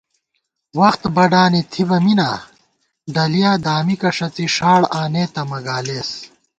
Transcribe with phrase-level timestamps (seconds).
[0.79, 2.29] وخت بَڈانی تھِبہ مِنا
[3.13, 6.09] ڈلِیَہ دامِکہ ݭڅی ݭاڑ آنېتہ مہ گالېس